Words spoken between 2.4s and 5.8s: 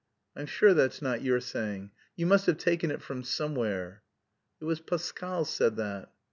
have taken it from somewhere." "It was Pascal said